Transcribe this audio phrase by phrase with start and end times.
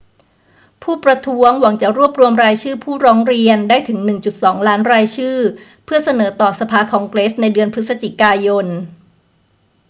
[0.83, 3.99] ผู้ประท้วงหวังจะรวบรวมรายชื่อผู้ร้องเรียนได้ถึง
[4.33, 5.37] 1.2 ล้านรายชื่อ
[5.85, 8.65] เพื่อเสนอต่อสภาคองเกรสในเดือนพฤศจิกายน